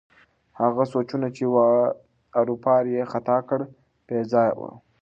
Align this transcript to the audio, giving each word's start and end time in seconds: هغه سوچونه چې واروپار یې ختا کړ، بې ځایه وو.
هغه 0.61 0.83
سوچونه 0.93 1.27
چې 1.35 1.43
واروپار 1.55 2.83
یې 2.93 3.03
ختا 3.11 3.37
کړ، 3.47 3.59
بې 4.07 4.19
ځایه 4.31 4.53
وو. 4.59 4.71